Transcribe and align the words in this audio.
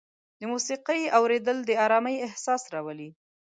د 0.39 0.41
موسیقۍ 0.51 1.01
اورېدل 1.17 1.57
د 1.65 1.71
ارامۍ 1.85 2.15
احساس 2.27 2.61
راولي. 2.73 3.09